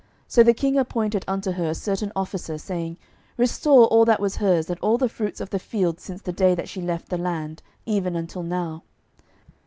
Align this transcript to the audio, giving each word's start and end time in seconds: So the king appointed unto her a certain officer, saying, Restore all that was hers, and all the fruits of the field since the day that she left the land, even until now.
So 0.27 0.41
the 0.41 0.55
king 0.55 0.79
appointed 0.79 1.23
unto 1.27 1.51
her 1.51 1.67
a 1.69 1.75
certain 1.75 2.11
officer, 2.15 2.57
saying, 2.57 2.97
Restore 3.37 3.85
all 3.85 4.03
that 4.05 4.19
was 4.19 4.37
hers, 4.37 4.67
and 4.67 4.79
all 4.79 4.97
the 4.97 5.07
fruits 5.07 5.39
of 5.39 5.51
the 5.51 5.59
field 5.59 5.99
since 5.99 6.23
the 6.23 6.33
day 6.33 6.55
that 6.55 6.67
she 6.67 6.81
left 6.81 7.09
the 7.09 7.19
land, 7.19 7.61
even 7.85 8.15
until 8.15 8.41
now. 8.41 8.81